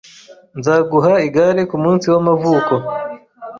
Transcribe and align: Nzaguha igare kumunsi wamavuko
Nzaguha 0.59 1.13
igare 1.27 1.61
kumunsi 1.71 2.05
wamavuko 2.13 2.73